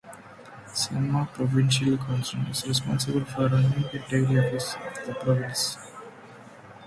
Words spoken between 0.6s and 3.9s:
Sanma provincial council is responsible for running